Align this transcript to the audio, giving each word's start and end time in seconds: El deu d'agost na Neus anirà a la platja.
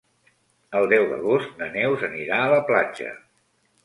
El 0.77 0.87
deu 0.93 1.03
d'agost 1.11 1.53
na 1.63 1.67
Neus 1.75 2.05
anirà 2.07 2.39
a 2.47 2.47
la 2.55 2.63
platja. 2.71 3.11